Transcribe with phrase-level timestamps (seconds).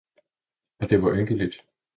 [0.79, 1.55] og det var ynkeligt!